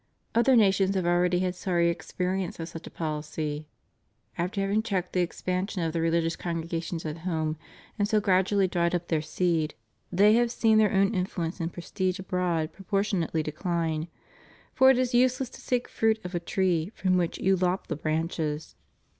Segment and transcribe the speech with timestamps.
[0.33, 3.67] Other nations have already had sorry experience of such a policy.
[4.35, 7.55] After having checked the expansion of the religious congre gations at home,
[7.99, 9.75] and so gradually dried up their seed
[10.11, 14.07] they have seen their own influence and prestige abroad proportionally dechne;
[14.73, 17.95] for it is useless to seek fruit of a tree from which you lop the
[17.95, 18.73] branches.